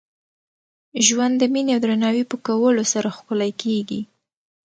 [1.05, 4.01] ژوند د میني او درناوي په کولو سره ښکلی کېږي.